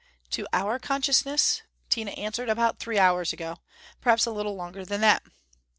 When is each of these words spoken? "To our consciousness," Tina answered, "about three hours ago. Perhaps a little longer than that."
"To 0.31 0.47
our 0.51 0.79
consciousness," 0.79 1.61
Tina 1.87 2.09
answered, 2.13 2.49
"about 2.49 2.79
three 2.79 2.97
hours 2.97 3.33
ago. 3.33 3.57
Perhaps 4.01 4.25
a 4.25 4.31
little 4.31 4.55
longer 4.55 4.83
than 4.83 5.01
that." 5.01 5.21